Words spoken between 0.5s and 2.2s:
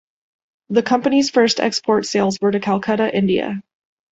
The Company's first export